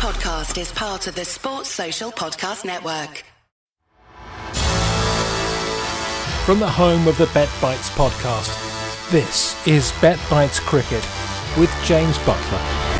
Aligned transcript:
podcast 0.00 0.58
is 0.58 0.72
part 0.72 1.06
of 1.08 1.14
the 1.14 1.26
Sports 1.26 1.68
Social 1.68 2.10
Podcast 2.10 2.64
Network. 2.64 3.22
From 6.46 6.58
the 6.58 6.66
home 6.66 7.06
of 7.06 7.18
the 7.18 7.28
Bet 7.34 7.50
Bites 7.60 7.90
podcast, 7.90 8.48
this 9.10 9.54
is 9.68 9.92
Bet 10.00 10.18
Bites 10.30 10.58
Cricket 10.58 11.06
with 11.58 11.70
James 11.84 12.16
Buttler. 12.20 12.99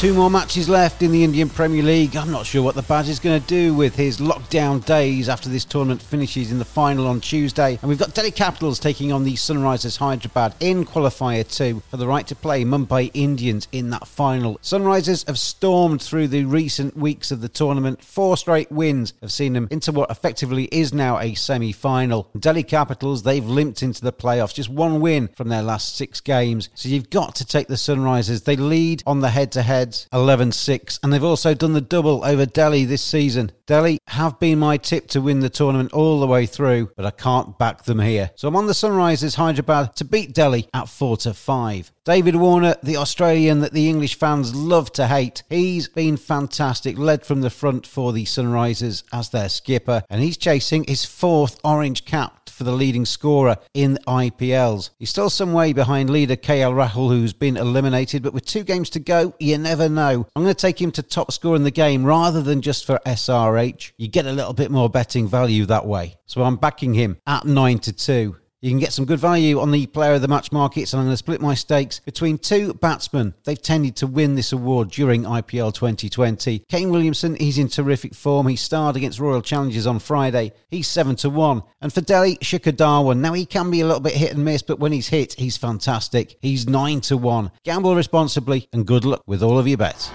Two 0.00 0.14
more 0.14 0.30
matches 0.30 0.66
left 0.66 1.02
in 1.02 1.12
the 1.12 1.22
Indian 1.22 1.50
Premier 1.50 1.82
League. 1.82 2.16
I'm 2.16 2.30
not 2.30 2.46
sure 2.46 2.62
what 2.62 2.74
the 2.74 2.80
Badge 2.80 3.10
is 3.10 3.18
going 3.18 3.38
to 3.38 3.46
do 3.46 3.74
with 3.74 3.94
his 3.94 4.16
lockdown 4.16 4.82
days 4.86 5.28
after 5.28 5.50
this 5.50 5.66
tournament 5.66 6.00
finishes 6.00 6.50
in 6.50 6.58
the 6.58 6.64
final 6.64 7.06
on 7.06 7.20
Tuesday. 7.20 7.78
And 7.82 7.86
we've 7.90 7.98
got 7.98 8.14
Delhi 8.14 8.30
Capitals 8.30 8.78
taking 8.78 9.12
on 9.12 9.24
the 9.24 9.34
Sunrisers 9.34 9.98
Hyderabad 9.98 10.54
in 10.60 10.86
qualifier 10.86 11.46
2 11.54 11.82
for 11.90 11.98
the 11.98 12.06
right 12.06 12.26
to 12.28 12.34
play 12.34 12.64
Mumbai 12.64 13.10
Indians 13.12 13.68
in 13.72 13.90
that 13.90 14.08
final. 14.08 14.56
Sunrisers 14.62 15.26
have 15.26 15.38
stormed 15.38 16.00
through 16.00 16.28
the 16.28 16.44
recent 16.44 16.96
weeks 16.96 17.30
of 17.30 17.42
the 17.42 17.48
tournament. 17.50 18.02
Four 18.02 18.38
straight 18.38 18.72
wins 18.72 19.12
have 19.20 19.30
seen 19.30 19.52
them 19.52 19.68
into 19.70 19.92
what 19.92 20.10
effectively 20.10 20.64
is 20.72 20.94
now 20.94 21.18
a 21.18 21.34
semi 21.34 21.72
final. 21.72 22.30
Delhi 22.38 22.62
Capitals, 22.62 23.22
they've 23.22 23.44
limped 23.44 23.82
into 23.82 24.00
the 24.00 24.14
playoffs, 24.14 24.54
just 24.54 24.70
one 24.70 25.02
win 25.02 25.28
from 25.36 25.50
their 25.50 25.62
last 25.62 25.94
six 25.94 26.22
games. 26.22 26.70
So 26.74 26.88
you've 26.88 27.10
got 27.10 27.34
to 27.34 27.44
take 27.44 27.68
the 27.68 27.74
Sunrisers. 27.74 28.44
They 28.44 28.56
lead 28.56 29.02
on 29.06 29.20
the 29.20 29.28
head 29.28 29.52
to 29.52 29.60
head 29.60 29.89
11 30.12 30.52
6, 30.52 31.00
and 31.02 31.12
they've 31.12 31.24
also 31.24 31.54
done 31.54 31.72
the 31.72 31.80
double 31.80 32.24
over 32.24 32.46
Delhi 32.46 32.84
this 32.84 33.02
season. 33.02 33.52
Delhi 33.66 33.98
have 34.08 34.40
been 34.40 34.58
my 34.58 34.76
tip 34.76 35.06
to 35.08 35.20
win 35.20 35.40
the 35.40 35.48
tournament 35.48 35.92
all 35.92 36.20
the 36.20 36.26
way 36.26 36.46
through, 36.46 36.90
but 36.96 37.06
I 37.06 37.10
can't 37.10 37.58
back 37.58 37.84
them 37.84 38.00
here. 38.00 38.30
So 38.34 38.48
I'm 38.48 38.56
on 38.56 38.66
the 38.66 38.72
Sunrisers 38.72 39.36
Hyderabad 39.36 39.94
to 39.96 40.04
beat 40.04 40.34
Delhi 40.34 40.68
at 40.74 40.88
4 40.88 41.16
to 41.18 41.34
5. 41.34 41.92
David 42.04 42.34
Warner, 42.36 42.74
the 42.82 42.96
Australian 42.96 43.60
that 43.60 43.72
the 43.72 43.88
English 43.88 44.16
fans 44.16 44.54
love 44.54 44.90
to 44.94 45.06
hate, 45.06 45.44
he's 45.48 45.86
been 45.86 46.16
fantastic, 46.16 46.98
led 46.98 47.24
from 47.24 47.42
the 47.42 47.50
front 47.50 47.86
for 47.86 48.12
the 48.12 48.24
Sunrisers 48.24 49.04
as 49.12 49.30
their 49.30 49.48
skipper, 49.48 50.02
and 50.10 50.20
he's 50.20 50.36
chasing 50.36 50.84
his 50.84 51.04
fourth 51.04 51.60
orange 51.62 52.04
cap 52.04 52.39
for 52.60 52.64
the 52.64 52.72
leading 52.72 53.06
scorer 53.06 53.56
in 53.72 53.98
IPLs. 54.06 54.90
He's 54.98 55.08
still 55.08 55.30
some 55.30 55.54
way 55.54 55.72
behind 55.72 56.10
leader 56.10 56.36
KL 56.36 56.74
Rahul, 56.74 57.08
who's 57.08 57.32
been 57.32 57.56
eliminated, 57.56 58.22
but 58.22 58.34
with 58.34 58.44
two 58.44 58.64
games 58.64 58.90
to 58.90 59.00
go, 59.00 59.32
you 59.38 59.56
never 59.56 59.88
know. 59.88 60.26
I'm 60.36 60.42
going 60.42 60.54
to 60.54 60.60
take 60.60 60.78
him 60.78 60.92
to 60.92 61.02
top 61.02 61.32
score 61.32 61.56
in 61.56 61.62
the 61.62 61.70
game 61.70 62.04
rather 62.04 62.42
than 62.42 62.60
just 62.60 62.84
for 62.84 63.00
SRH. 63.06 63.92
You 63.96 64.08
get 64.08 64.26
a 64.26 64.32
little 64.32 64.52
bit 64.52 64.70
more 64.70 64.90
betting 64.90 65.26
value 65.26 65.64
that 65.66 65.86
way. 65.86 66.16
So 66.26 66.42
I'm 66.42 66.56
backing 66.56 66.92
him 66.92 67.16
at 67.26 67.46
9 67.46 67.78
to 67.78 67.94
2. 67.94 68.36
You 68.62 68.70
can 68.70 68.78
get 68.78 68.92
some 68.92 69.06
good 69.06 69.18
value 69.18 69.58
on 69.58 69.70
the 69.70 69.86
player 69.86 70.12
of 70.12 70.20
the 70.20 70.28
match 70.28 70.52
markets, 70.52 70.92
and 70.92 71.00
I'm 71.00 71.06
going 71.06 71.14
to 71.14 71.16
split 71.16 71.40
my 71.40 71.54
stakes 71.54 72.00
between 72.00 72.36
two 72.36 72.74
batsmen. 72.74 73.32
They've 73.44 73.60
tended 73.60 73.96
to 73.96 74.06
win 74.06 74.34
this 74.34 74.52
award 74.52 74.90
during 74.90 75.22
IPL 75.22 75.72
2020. 75.72 76.58
Kane 76.68 76.90
Williamson, 76.90 77.36
he's 77.36 77.56
in 77.56 77.68
terrific 77.68 78.14
form. 78.14 78.48
He 78.48 78.56
starred 78.56 78.96
against 78.96 79.18
Royal 79.18 79.40
Challengers 79.40 79.86
on 79.86 79.98
Friday. 79.98 80.52
He's 80.68 80.88
7 80.88 81.16
to 81.16 81.30
1. 81.30 81.62
And 81.80 81.90
for 81.90 82.02
Delhi, 82.02 82.36
Shikhar 82.36 82.72
Dhawan. 82.72 83.20
Now, 83.20 83.32
he 83.32 83.46
can 83.46 83.70
be 83.70 83.80
a 83.80 83.86
little 83.86 84.00
bit 84.00 84.12
hit 84.12 84.32
and 84.34 84.44
miss, 84.44 84.60
but 84.60 84.78
when 84.78 84.92
he's 84.92 85.08
hit, 85.08 85.32
he's 85.34 85.56
fantastic. 85.56 86.36
He's 86.42 86.68
9 86.68 87.00
to 87.02 87.16
1. 87.16 87.50
Gamble 87.64 87.96
responsibly, 87.96 88.68
and 88.74 88.86
good 88.86 89.06
luck 89.06 89.22
with 89.26 89.42
all 89.42 89.58
of 89.58 89.66
your 89.66 89.78
bets. 89.78 90.10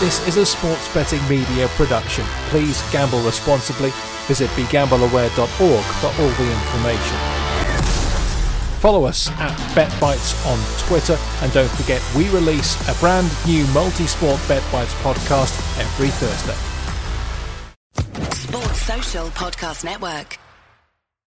This 0.00 0.26
is 0.26 0.38
a 0.38 0.46
sports 0.46 0.92
betting 0.94 1.20
media 1.28 1.68
production. 1.68 2.24
Please 2.48 2.82
gamble 2.90 3.20
responsibly. 3.20 3.90
Visit 4.28 4.48
begambleaware.org 4.50 5.84
for 5.84 6.06
all 6.06 6.30
the 6.30 6.52
information. 6.52 7.33
Follow 8.84 9.06
us 9.06 9.30
at 9.40 9.56
BetBites 9.74 10.46
on 10.46 10.58
Twitter, 10.86 11.16
and 11.40 11.50
don't 11.54 11.70
forget 11.70 12.02
we 12.14 12.28
release 12.28 12.76
a 12.86 12.94
brand 13.00 13.30
new 13.46 13.66
multi-sport 13.68 14.38
BetBites 14.40 14.92
podcast 15.02 15.58
every 15.80 16.08
Thursday. 16.08 16.52
Sports 18.34 18.82
Social 18.82 19.28
Podcast 19.28 19.84
Network. 19.84 20.38